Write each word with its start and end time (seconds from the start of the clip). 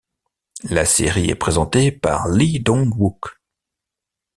La 0.63 0.83
série 0.85 1.29
est 1.29 1.35
présentée 1.35 1.91
par 1.91 2.27
Lee 2.27 2.59
Dong-wook. 2.59 3.39